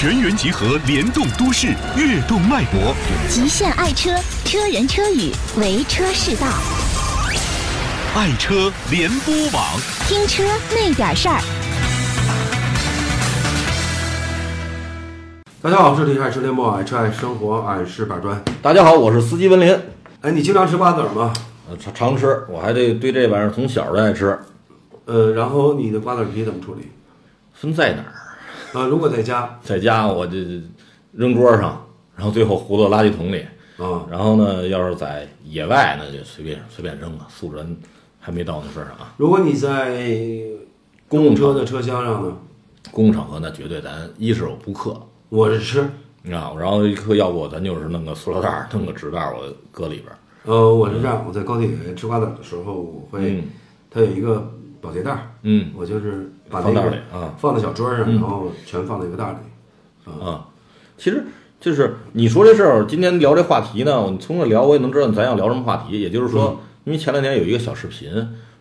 [0.00, 2.96] 全员集合，联动都市，跃动脉搏。
[3.28, 4.10] 极限爱车，
[4.46, 6.46] 车人车语，为车是道。
[8.14, 9.62] 爱车联播网，
[10.08, 11.38] 听车那点事儿。
[15.60, 18.42] 大家好，这里是爱车联播，爱车爱生活，爱吃板砖。
[18.62, 19.78] 大家好，我是司机文林。
[20.22, 21.30] 哎，你经常吃瓜子儿吗？
[21.68, 24.38] 呃，常常吃，我还得对这玩意儿从小就爱吃。
[25.04, 26.90] 呃，然后你的瓜子皮怎么处理？
[27.52, 28.14] 分在哪儿？
[28.72, 30.36] 啊，如果在家，在家我就
[31.12, 31.84] 扔桌上，
[32.16, 33.44] 然后最后糊到垃圾桶里。
[33.78, 37.64] 啊，然后呢，要是在野外，那就随便随便扔了，素质
[38.18, 39.14] 还没到那份儿上啊。
[39.16, 40.06] 如果你在
[41.08, 42.36] 公共车的车厢上呢？
[42.90, 45.88] 公共场合那绝对咱一是有不克，我是吃，
[46.22, 50.18] 你知道，然后一克要不咱就是弄个塑料袋儿，弄个纸袋儿，我搁里边儿。
[50.44, 53.44] 呃，我是这样，我在高铁吃瓜子儿的时候，我会嗯，
[53.90, 54.50] 它有一个
[54.80, 60.10] 保洁袋儿，嗯我就是把那放袋里啊放在小桌上，嗯然后全放在一个袋儿里。
[60.24, 60.46] 啊，
[60.98, 61.24] 其实
[61.60, 66.00] 就是你说这事儿，今天聊这话题呢，我从这聊我也能知道咱要聊什么话题。
[66.00, 68.10] 也就是说，因为前两天有一个小视频，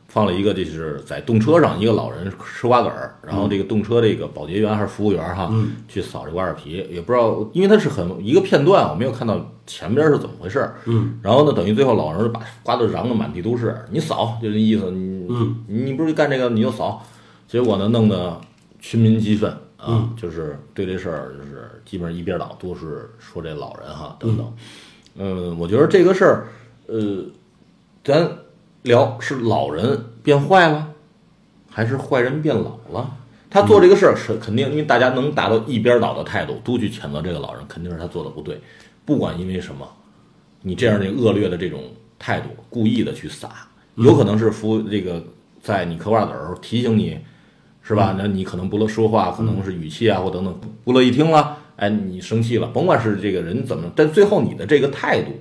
[0.08, 10.76] 放了一个就是在动车上一个老人吃瓜子儿，然后这个动车这个保洁员还是服务员哈，嗯去扫这瓜子皮，也不知道，因为它是很一个片段，我没有看到前边是怎么回事儿。
[10.86, 17.04] 嗯，然后呢，等于最后老人把瓜子瓤的满地都是，你扫就这意思，你嗯你不是干这个你就扫，
[17.50, 18.40] 结果呢弄得
[18.80, 24.54] 群民激愤啊，嗯就是对这事儿就是基本上一边倒，都是说这老人哈等等。
[25.16, 26.48] 嗯，我觉得这个事儿，
[26.86, 27.26] 呃，
[28.04, 28.30] 咱
[28.84, 30.94] 聊是老人变坏了，
[31.72, 33.10] 还是坏人变老了？
[33.50, 38.62] 他做这个事儿是肯定，因为大家能达到一边倒的态度，都去谴责这个老人，肯定是他做的不对，
[39.06, 39.88] 不管因为什么，
[40.62, 41.82] 你这样的恶劣的这种
[42.20, 43.50] 态度，故意的去撒，
[43.96, 45.24] 有可能是服这个
[45.64, 47.18] 在你嗑瓜子儿的时候提醒你，
[47.90, 48.14] 是吧？
[48.16, 55.32] 那你可能不乐说话，可能是语气啊或等等不乐意听了，哎，你生气了，甭管是这个人怎么，但最后你的这个态度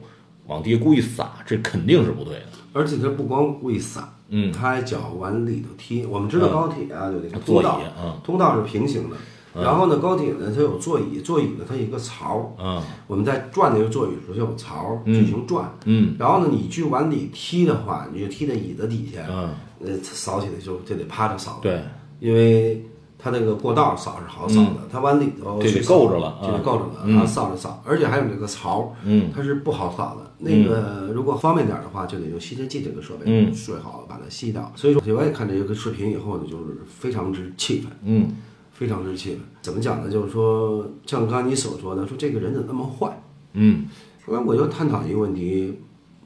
[0.46, 2.46] 往地下故意撒，这肯定是不对的。
[2.72, 4.50] 而且他不光故意撒，嗯。
[4.50, 6.06] 它还脚往里头踢。
[6.06, 8.20] 我们知道嗯高铁啊有那个座椅通道，嗯。
[8.25, 9.16] 通道是平行的，
[9.62, 12.80] 然后呢高铁呢它有座椅，座椅呢它有一个槽，嗯。
[13.06, 15.12] 我们在转那个座椅的时候有槽嗯。
[15.12, 16.15] 进行转，嗯。
[16.19, 19.50] 然后呢你去往里踢的话，你就踢在椅子底下，嗯，
[19.84, 21.82] 呃扫起来就就得趴着扫，，对，
[22.20, 22.84] 因为
[23.18, 30.30] 它那个过道扫是好扫的，它往里头去够着了就得啊够着了，嗯然后扫着扫，而且还有那个槽，嗯它是不好扫的。
[30.40, 34.70] 那个如果方便点的话，就得用吸尘器这个设备，嗯最好把它吸掉。
[34.76, 38.36] 所以说，我也看这个视频以后呢，就是非常之气愤，嗯
[38.72, 39.40] 非常之气愤。
[39.60, 40.08] 怎么讲呢？
[40.08, 43.20] 就是说，像刚才你所说的，说这个人怎么那么坏？
[43.54, 43.88] 嗯
[44.24, 45.80] 后来我就探讨一个问题，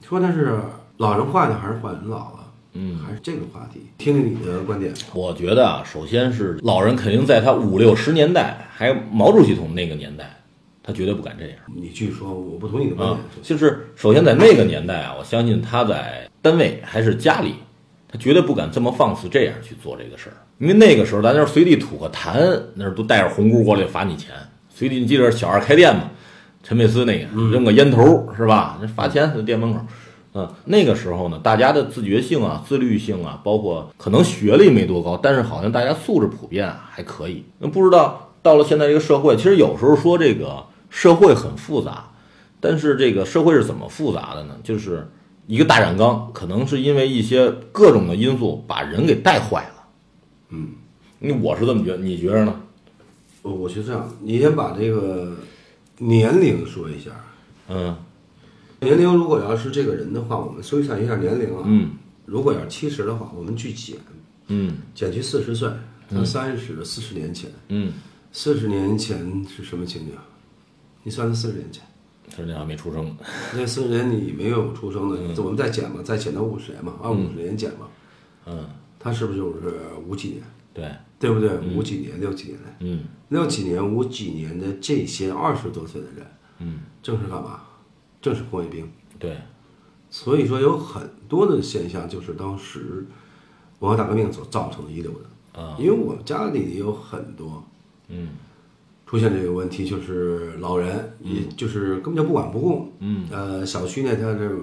[0.06, 0.60] 说他是
[0.98, 2.41] 老人坏呢还是坏人老了？
[2.74, 4.92] 嗯，还是这个话题，听听你的观点。
[5.12, 10.38] 我觉得啊，首先是老人肯定在他五六十年代，还有毛主席同那个年代，
[10.82, 11.56] 他绝对不敢这样。
[11.74, 17.56] 你继续说，我不同意你的观啊点。，就是首先在那个年代啊，我相信他在单位还是家里，
[18.08, 24.30] 他绝对不敢这么放肆这样去做这个事儿，因为那个时候咱那儿随地吐个痰，那儿都带着红箍过来罚你钱，
[24.70, 26.10] 随地你记得小二开店嘛？
[26.62, 28.78] 陈佩斯那个扔个烟头是吧？
[28.80, 29.80] 那罚钱在店门口。
[30.34, 37.44] 嗯，那个时候呢，大家的自觉性啊、自律性啊，包括可能学历没多高，但是好像大家素质普遍啊还可以。
[37.58, 42.10] 那不知道到了现在这个社会，其实有时候说这个社会很复杂，
[42.60, 44.56] 但是这个社会是怎么复杂的呢？
[44.64, 45.06] 就是
[45.46, 49.84] 一个大染缸，可能是因为一些各种的因素把人给带坏了。
[50.48, 50.70] 嗯，
[51.18, 52.54] 你我是这么觉得，你觉着呢？
[53.42, 55.36] 我我是这样，你先把这个
[55.98, 57.10] 年龄说一下。
[57.68, 57.94] 嗯
[58.82, 61.62] 年龄如果要是这个人的话，我们推算一下年龄啊。
[61.64, 61.92] 嗯。
[62.24, 63.96] 如果要是七十的话，我们去减，
[64.48, 64.76] 嗯。
[64.94, 65.70] 减去四十岁，
[66.08, 67.92] 那三十四十年前，嗯，
[68.32, 70.12] 四十年前是什么情景？
[71.02, 71.82] 你算算四十年前，
[72.28, 73.16] 四十年还没出生。
[73.54, 77.88] 那四十年你没有出生的，我们再减嘛，再减到五十年嘛，按五十年减嘛，
[78.46, 79.74] 嗯，他是不是就是
[80.06, 80.42] 五几年？
[80.72, 81.58] 对，对不对？
[81.76, 82.54] 五几年、六几年。
[82.62, 83.04] 的，嗯。
[83.28, 86.26] 六几年、五几年的这些二十多岁的人，
[86.58, 87.62] 嗯，正是干嘛？
[88.22, 88.90] 正是工业兵。
[89.18, 89.36] 对，
[90.08, 93.04] 所以说有很多的现象就是当时
[93.80, 95.60] 文化大革命所造成的遗留的。
[95.60, 95.76] 啊。
[95.78, 97.62] 因为我们家里有很多
[98.08, 98.30] 嗯。
[99.04, 104.58] 出现这个问题，就是老人，也就是根本就不管不顾，嗯，呃，小区呢他是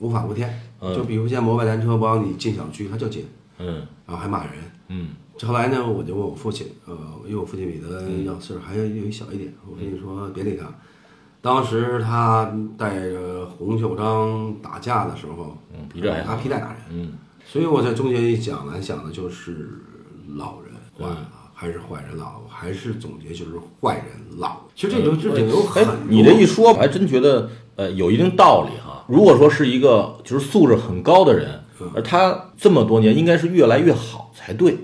[0.00, 0.92] 无法无天，嗯。
[0.92, 3.24] 就比如像摩拜单车不让你进小区，他就进，
[3.58, 3.86] 嗯。
[4.04, 4.54] 然后还骂人。
[4.88, 5.10] 嗯。
[5.40, 7.88] 后来呢，我就问我父亲，呃，因为我父亲比他
[8.24, 10.66] 要岁数还有一小一点，我跟你说别理他。
[11.42, 17.12] 当时他带着洪秀章打架的时候，嗯，比这还拿皮带打人，嗯。
[17.44, 19.68] 所以我在中间一讲呢讲的就是
[20.36, 24.60] 老人坏了，还是坏人老，还是总结就是坏人老。
[24.76, 29.04] 其实这就这里有哎很多，你这一说，我还真觉得呃有一定道理哈。
[29.08, 31.60] 如果说是一个就是素质很高的人，
[31.92, 34.78] 而他这么多年应该是越来越好才对，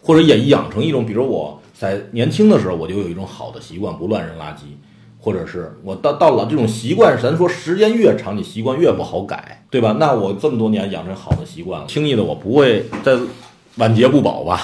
[0.00, 4.60] 或者也养成一种，比如我在年轻的时候我就有一种好的习惯，不乱扔垃圾，
[5.28, 9.94] 或者是我到到了这种习惯，咱说时间越长，你习惯越不好改，对吧？
[10.00, 13.14] 那我这么多年养成好的习惯了，轻易的我不会再
[13.76, 14.58] 晚节不保吧？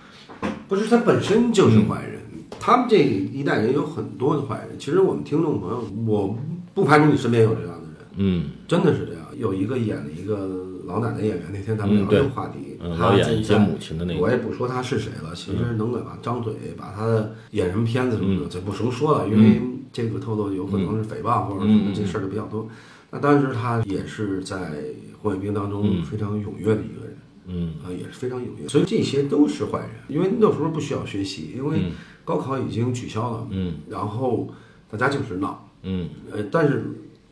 [0.66, 2.22] 不是他本身就是坏人，
[2.58, 4.78] 他们这一代人有很多的坏人。
[4.78, 6.34] 其实我们听众朋友，我
[6.72, 9.22] 不排除你身边有这样的人，嗯真的是这样。
[9.36, 10.48] 有一个演了一个
[10.88, 19.60] 老奶奶演员，那天咱们聊这个话题，嗯他演一些母亲的那个我也不说他是谁了，其实能给把张嘴把他的演什么片子什么的，这不熟说了，因为
[19.92, 22.66] 这个透露有可能是诽谤或者什么这事儿就比较多。
[23.10, 24.82] 那当时他也是在
[25.20, 27.18] 红卫兵当中非常踊跃的一个人。
[27.46, 27.74] 嗯。
[27.84, 31.92] 啊，也是非常踊跃，所以这些都是坏人，因为那时候不需要学习，因为
[32.24, 34.48] 高考已经取消了，嗯，然后
[34.90, 36.08] 大家就是闹，嗯。
[36.30, 36.84] 呃，但是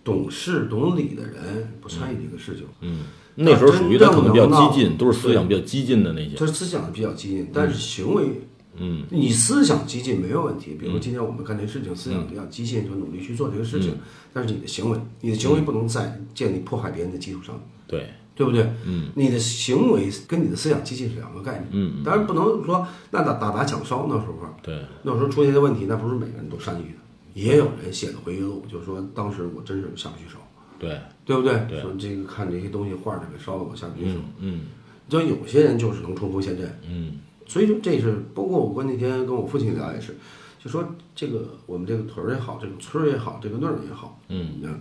[0.02, 3.00] 懂事懂理的人不参与这个事情，嗯，
[3.36, 6.34] 那时候属于他可能比较激进，都是思想比较激进的那些。
[6.34, 8.42] 他思想比较激进，但是行为，
[8.78, 13.98] 嗯，你思想激进没有问题，比如今天我们干这事情，思想比较激进，就努力去做这个事情，嗯
[14.32, 17.58] 但是你的行为，你的行为不能在建立迫害别人的基础上。
[17.86, 18.70] 对，对不对？
[18.84, 21.68] 嗯，你的行为跟你的思想激进是两个概念。
[21.70, 26.98] 嗯，当然不能说那打打砸抢烧那时候，对，那时候出现的问题，那不是每个人都善于的，
[27.32, 30.36] 也有人写的回忆录，就是说当时我真是下不去手，
[30.78, 31.67] 对，对不对？
[31.69, 34.19] 对说这个看这些东西画着给烧了，我下不去手。
[34.38, 34.62] 嗯
[35.08, 40.17] 就有些人就是能冲锋陷阵，嗯所以说这是包括我跟那天跟我父亲聊也是，
[40.58, 40.84] 就说
[41.14, 44.81] 这个我们这个屯儿也好，这个村儿也好，这个那儿也好，嗯嗯，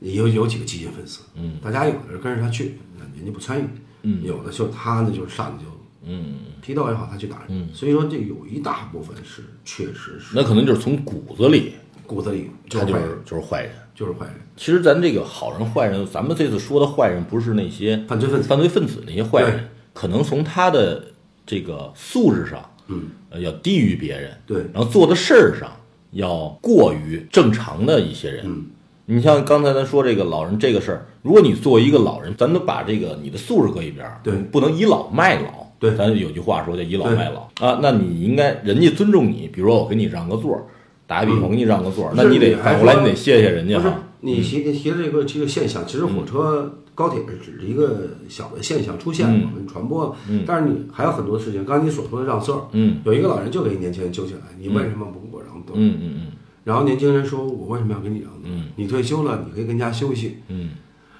[0.00, 3.64] 有有几个激进分子，嗯，大家有的人跟着他去，那人家不参与，
[4.02, 5.70] 嗯有的就他呢就是上去就
[6.02, 11.74] 嗯，批斗也好，他去打人，嗯所以说这有一大部分是确实是那可能就是从骨子里
[12.08, 13.72] 骨子里就他就是就是坏人。
[13.94, 21.04] 就是坏人，其实咱这个好人坏人，咱们这次说的坏人不是那些犯罪分子犯罪分子那些坏人，可能从他的
[21.44, 25.70] 这个素质上，嗯，呃，要低于别人，对，然后做的事儿上
[26.12, 28.42] 要过于正常的一些人。
[28.46, 28.66] 嗯，
[29.06, 35.66] 你像刚才咱说这个老人这个事儿，如果你作为一个老人，咱都把这个你的素质搁一边儿，对不能倚老卖老。
[35.80, 40.64] 对咱有句话说叫倚老卖老啊，那你应该人家尊重你，比如说我给你让个座儿，
[41.10, 44.02] 打个比方，我给你让个座儿，那你得还反过来你得谢谢人家不是哈。
[44.20, 50.14] 你提你提的这个这个现象，其实火车、高铁只是一个小的现象出现，嗯我们传播了。
[50.46, 55.74] 但是你还有很多事情，刚才你所说的让座儿，嗯有一个老人就给年轻人揪起来，你为什么不给我让座？
[55.74, 56.26] 嗯嗯嗯
[56.62, 58.42] 然后年轻人说，我为什么要给你让座？
[58.44, 60.36] 嗯你退休了，你可以跟家休息。
[60.46, 60.70] 嗯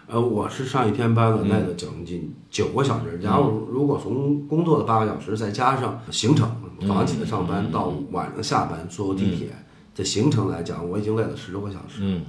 [0.06, 3.18] 呃，我是上一天班了，那个将近九个小时。
[3.22, 6.48] 然后如果从工作的八个小时，再加上行程，
[6.86, 9.48] 早上起来上班到晚上下班坐地铁，
[10.00, 12.22] 这行程来讲，我已经累了十多个小时，嗯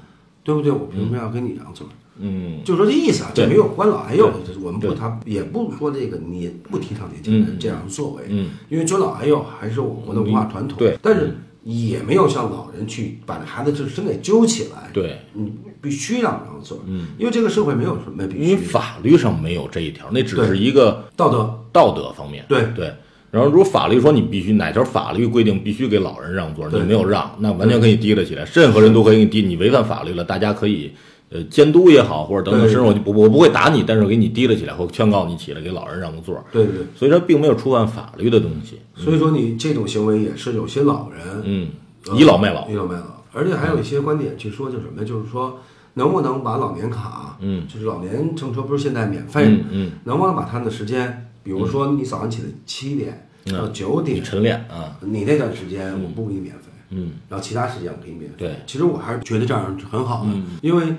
[0.43, 0.71] 对不对？
[0.71, 1.87] 我凭什么要跟你让座？
[2.19, 4.29] 嗯就说这意思啊，这没有关老爱幼，
[4.61, 22.43] 我们不谈，也不说这个你不提倡年轻人嗯这样的作为，嗯因为尊老爱幼还是我国的文化传统，对但是也没有像老人去把这孩子这真给揪起来，对，你必须让让座，嗯，因为这个社会没有什么必因为须法律上没有这一条，那只是一个道德，道德方面。
[22.49, 22.93] 对对。
[23.31, 30.91] 然后，如果法律说你必须哪条法律规定必须给老人让座，你对没有让，那完全可以提了起来，任何人都可以给你提，你违反法律了，大家可以
[31.29, 36.43] 呃监督也好，或者等等，甚至我就不我不会打你，但是我给你提了起来，或劝告你起来给老人让个座。
[36.51, 38.79] 对对对，所以它并没有触犯法律的东西。
[38.95, 41.69] 所以说你这种行为也是有些老人嗯，
[42.17, 42.73] 倚老卖老倚。
[42.73, 45.07] 老卖老，而且还有一些观点去说，就是什么呀？
[45.07, 45.57] 就是说
[45.93, 58.37] 能不能把老年卡，嗯，就是老年乘车不是现在免费吗嗯嗯，能不能把他们的时间，比如说你早上起来七点到九点，晨练啊，你那段时间我不给你免费，嗯，然后其他时间我给你免费。
[58.37, 60.45] 对，其实我还是觉得这样很好的，嗯。
[60.61, 60.95] 因为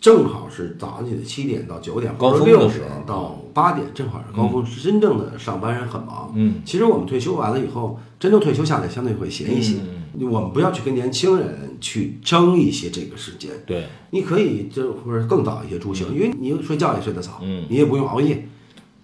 [0.00, 6.32] 正好是早上起来七点到九点，高峰六的时候点到八点，正好是高峰，是真正的上班人很忙。
[6.34, 9.76] 嗯，其实我们退休完了以后，真正退休下来相对会闲一些。
[9.78, 17.66] 嗯我们不要去跟年轻人去争一些这个时间，对，你可以就或者更早一些出行，因为你睡觉也睡得早，嗯。
[17.68, 18.46] 你也不用熬夜，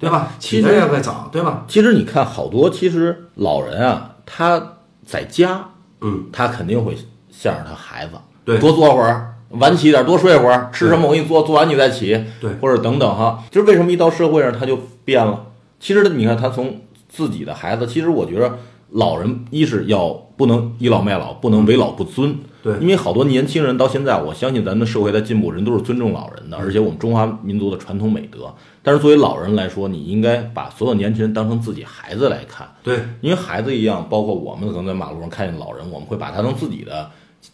[0.00, 0.32] 对吧？
[0.38, 1.64] 其实也会早，对吧？
[1.68, 5.68] 其实你看，好多其实老人啊，他在家，
[6.00, 6.96] 嗯，他肯定会
[7.30, 8.12] 向着他孩子，
[8.44, 13.44] 对多坐会儿，晚起点，多睡会儿，吃什么我给你做，做完你再起，对或者等等哈。
[13.50, 15.46] 就是为什么一到社会上他就变了？
[15.78, 16.80] 其实你看他从
[17.10, 18.58] 自己的孩子，其实我觉得
[18.92, 22.34] 老人一是要不能倚老卖老，不能为老不尊。
[22.62, 28.54] 对因为好多年轻人到现在，我相信咱们社会在进步，人都是尊重老人的，而且我们中华民族的传统美德。
[28.82, 37.10] 但是作为老人来说，你应该把所有年轻人当成自己孩子来看，对，因为孩子一样，包括我们可能在马路上看见老人，我们会把他当自己的。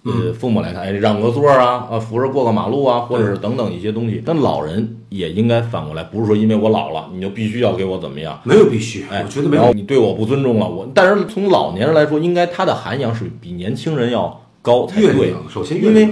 [0.07, 4.23] 呃，父母来看，哎，让个座儿啊，啊，扶着过个马路啊，或者是等等一些东西。
[4.25, 9.73] 但老人也应该反过来，不是说因为我老了，你就必须要给我怎么样，没有必须，哎，我觉得没有。
[9.73, 10.89] 你对我不尊重了，我。
[10.95, 15.35] 但是从老年人来说，应该他的涵养是比年轻人要高才对。
[15.53, 16.09] 首先因为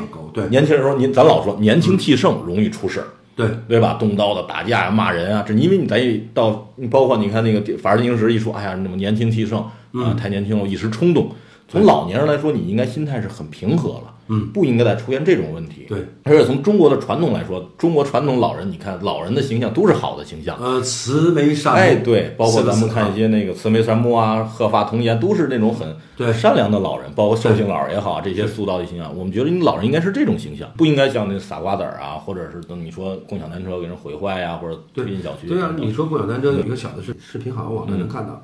[0.50, 3.94] 年轻人说，您咱老说年轻气盛容易出事儿，对对吧？
[4.00, 9.60] 动刀的、打架呀、骂人啊，这因为你咱一到，你包括你看那个《法制进行时》一说，哎呀，那么年轻气盛
[9.92, 11.30] 啊，太年轻了，一时冲动。
[11.74, 15.84] 从老年人来说，你应该心态是很平和了，嗯，不应该再出现这种问题。
[15.88, 20.56] 对，而且从中国的传统来说，中国传统老人，你看老人的形象都是好的形象。
[20.60, 26.32] 呃，慈眉善目，哎，对，包括咱们看一些些那个慈眉善目啊、鹤发童颜，都是那种很对。
[26.32, 35.48] 善良的老人，包括寿星老也好，这些塑造的形象，我们觉得你老人应该是这种形象，不应该像那撒瓜子儿啊，或者是等你说共享单车给人毁坏呀、或者推进小区。
[35.48, 38.42] 对啊，等等你说共享单车有一个小的视视频，好像网上能看到，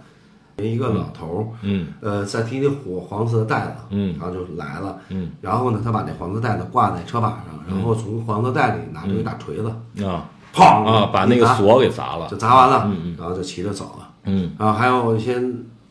[0.67, 1.89] 一个老头儿，嗯。
[2.01, 4.15] 呃，在提那火黄色的袋子，嗯。
[4.19, 10.29] 然后就来了，嗯，然后呢，他把那黄色袋子挂在车把上，然后从黄色袋里拿出一大锤子，啊。
[10.53, 12.27] 砰啊，把那个锁给砸了。
[12.29, 12.37] 就。
[12.37, 13.17] 砸完了，嗯嗯。
[13.19, 14.09] 然后就骑着走了。
[14.25, 14.51] 嗯。
[14.59, 15.41] 然后还有一些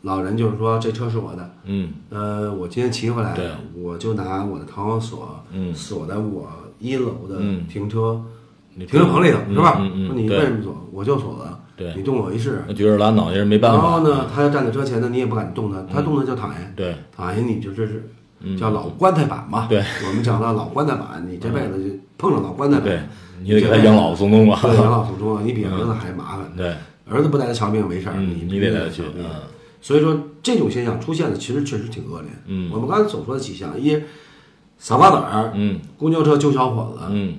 [0.02, 1.94] 老人就是说这车是我的，嗯。
[2.10, 5.74] 呃，我今天骑回来对，我就拿我的弹簧锁嗯。
[5.74, 7.66] 锁在我一楼的嗯。
[7.68, 8.22] 停车
[8.76, 9.78] 你停车棚里头，嗯是吧？
[9.80, 10.40] 嗯你对。
[10.40, 10.76] 为什么锁？
[10.92, 11.58] 我就锁了。
[11.80, 12.62] 对你动我一试。
[12.68, 13.78] 那觉着拉脑袋人没办法。
[13.78, 18.04] 然后呢，他要站在车前呢，你也不敢动他，他动他就躺下，对，躺下你就这是
[18.60, 19.66] 叫老棺材板嘛。
[19.70, 23.00] 对，我们讲到老棺材板，你这辈子就碰上老棺材板，对，
[23.42, 24.60] 你得给他养老送终吧。
[24.62, 26.52] 对，养老送终了，你比儿子还麻烦。
[26.58, 26.76] 对，
[27.10, 29.32] 儿子不带他瞧病没事儿，嗯你你得带他去瞧病嗯
[29.82, 32.30] 所以说这种现象出现的其实确实挺恶劣。
[32.48, 33.98] 嗯我们刚才所说的几项，一
[34.78, 37.36] 撒瓜子儿，嗯公交车救小伙子，嗯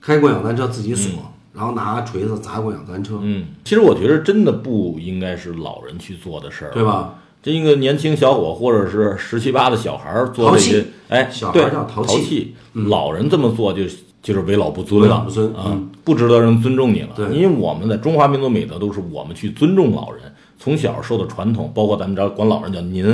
[0.00, 6.84] 开共享单车自己锁，然后拿锤子砸共享单车，嗯，其实我觉得真的不应该是老人去做的事儿，对？
[6.84, 7.14] 吧？
[7.42, 12.54] 这一个年轻小伙或者是十七八的小孩儿做这些气，哎，小孩对，叫淘气气。
[12.72, 13.82] 老人这么做就
[14.22, 17.08] 就是为老不尊了，为老不尊啊嗯，不值得人尊重你了。
[17.16, 20.22] 对因为我们的中华民族美德都是我们去尊重老人，
[20.60, 23.04] 从小受的传统，包括咱们这儿管老人叫您，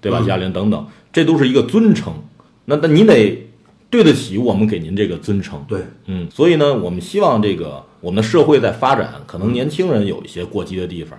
[0.00, 0.18] 对吧？
[0.22, 2.10] 嗯玲等等，这都是一个尊称。
[2.64, 3.46] 那那你得
[3.92, 5.62] 对得起我们给您这个尊称。
[5.68, 11.18] 对，嗯，所以呢，我们希望这个我们的社会在发展，可能年轻人有一些过激的地方，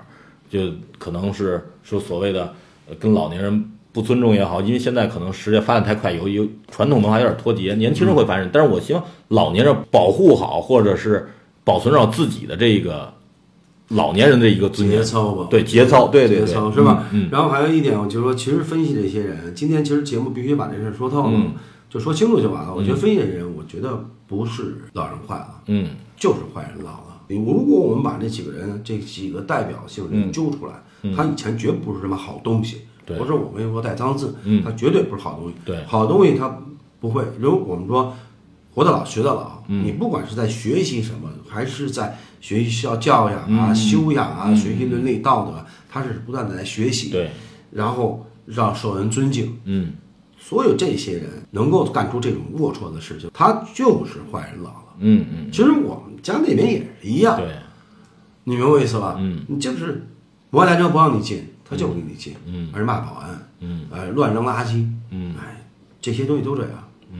[0.50, 0.60] 就
[0.98, 2.52] 可能是说所谓的
[2.90, 11.30] 呃跟老年人不尊重也好，因为现在可能时间发展太快，有有传统文化有点脱节，年轻人会发展，但是我希望老年人保护好，或者是
[11.64, 13.14] 保存好自己的这个
[13.90, 14.98] 老年人的一个尊严。
[14.98, 15.04] 节。
[15.06, 16.48] 操吧，对节操对对对。
[16.48, 17.06] 节操是吧？
[17.12, 17.30] 嗯嗯。
[17.32, 21.54] 然后还有一点，我就是说，其实分析这些人，今天其实节目必须把这事儿说透了，嗯
[21.94, 22.74] 就说清楚就完了。
[22.74, 25.90] 我觉得分析这些人，我觉得不是老人坏了，嗯。
[26.18, 27.22] 就是坏人老了。
[27.28, 30.74] 你如果我们把这几个人这几个代表性人揪出来，
[31.16, 33.18] 他以前绝不是什么好东西，嗯对。
[33.20, 34.64] 不是我们说带脏字，嗯。
[34.64, 35.56] 他绝对不是好东西。
[35.64, 35.84] 对。
[35.86, 36.58] 好东西他
[37.00, 37.24] 不会。
[37.38, 38.12] 如果我们说
[38.74, 39.86] 活到老学到老，嗯。
[39.86, 43.76] 你不管是在学习什么，还是在学习校教养啊、嗯。
[43.76, 47.30] 修养啊、学习伦理道德，他是不断的在学习，对，
[47.70, 49.60] 然后让受人尊敬。
[49.66, 49.92] 嗯
[50.46, 54.94] 所有这些人能够干出这种龌龊的事情，他就是坏人老了。
[55.00, 57.48] 嗯嗯其实我们家那边也是一样，对。
[58.44, 59.16] 你明白我意思吧？
[59.18, 60.06] 嗯，你就是
[60.50, 63.88] 摩托车不让你进，他就不给你进，嗯而且骂保安，嗯。
[63.90, 65.34] 哎，乱扔垃圾，嗯。
[65.40, 65.66] 哎，
[66.02, 66.72] 这些东西都这样。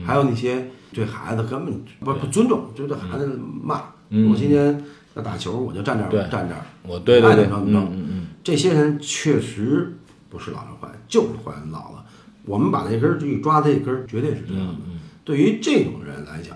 [0.04, 3.80] 还有那些对孩子根本不不尊重，就对孩子骂。
[4.10, 4.30] 嗯。
[4.30, 6.60] 我今天要打球，我就站这儿，站这儿。
[6.82, 8.26] 我对对对，爱怎么着怎么着嗯嗯。
[8.44, 9.96] 这些人确实
[10.28, 12.03] 不是老人坏，就是坏人老了。
[12.46, 14.74] 我们把那根儿去抓他一根儿，绝对是这样的。
[14.86, 16.54] 嗯对于这种人来讲，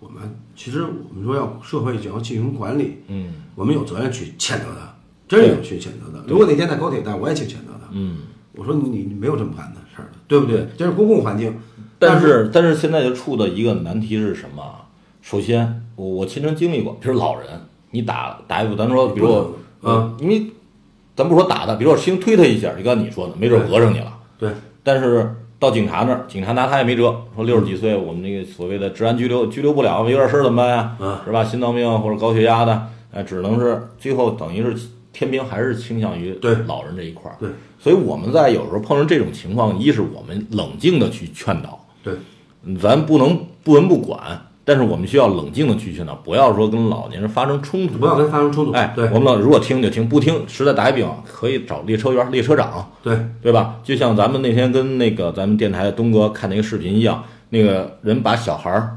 [0.00, 0.22] 我们
[0.56, 4.96] 其实我们说要社会想要进行管理，嗯我们有责任去谴责他，
[5.28, 6.20] 真有去谴责他。
[6.26, 7.86] 如果哪天在高铁站，我也去谴责他。
[7.92, 8.18] 嗯。
[8.52, 10.66] 我说你你你没有这么干的事儿的，对不对？
[10.76, 11.56] 这是公共环境，
[12.00, 14.88] 但是但是现在就处的一个难题是什么啊？
[15.22, 17.48] 首先，我我亲身经历过，比如老人，
[17.92, 20.50] 你打打一部，咱说，比如我，嗯呃，因为
[21.14, 24.18] 咱不说打他，比如我轻推他一下，就刚你说的，没准讹上你了。
[24.36, 24.50] 对
[24.82, 30.96] 但是到警察那儿，警察拿他也没辙，说六十几岁，我们那个所谓的治安拘留拘留不了，有点事儿怎么办呀？
[31.00, 31.44] 嗯是吧？
[31.44, 37.36] 心脏病或者高血压的，哎，只能是最后等于是天平还是倾向于对老人这一块儿。
[37.38, 42.14] 对，所以我们在有时候碰上这种情况，一是我们冷静的去劝导，对，
[42.80, 44.40] 咱不能不闻不管，
[44.70, 48.70] 但是我们需要冷静的去劝导，不要说跟老年人发生冲突，不要跟发生冲突。
[48.70, 53.80] 哎，对，我们老如果听就听，不听实在打一比方，可以找列车员、列车长，对对吧？
[53.82, 58.96] 就像咱们那天跟那个咱们电台的东哥看那个视频一样，那个人把小孩儿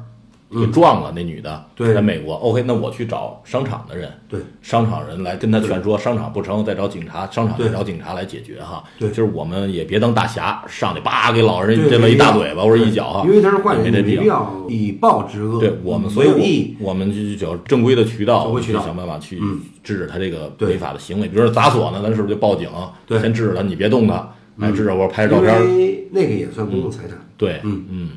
[0.59, 8.83] 给撞了，那女的在美国，OK，那我去找商场的人，对商场人来跟他劝说，商场不成再找警察，商场再找警察来解决哈。
[8.97, 15.59] 对就是我们也别当大侠，上去叭给老人这么一大嘴巴或者一脚哈，因为他是坏人，你没这必要以暴制恶。
[15.59, 16.77] 对我们，所以。
[16.79, 21.27] 我我们就就找正规的渠道，去想办法去嗯制止他这个违法的行为。
[21.27, 22.69] 比如说砸锁呢，咱是不是就报警？
[23.07, 25.63] 对先制止他，你别动他，哎，制止我拍照片儿。
[25.63, 27.17] 为那个也算公共财产。
[27.35, 28.09] 对，嗯嗯，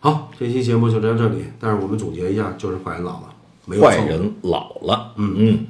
[0.00, 1.42] 好，这期节目就到这里。
[1.58, 3.28] 但是我们总结一下，就是坏人老了，
[3.66, 5.66] 没有错坏人老了，嗯嗯。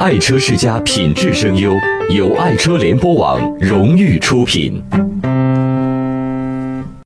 [0.00, 1.70] 爱车世家品质声优，
[2.08, 4.82] 由爱车联播网荣誉出品。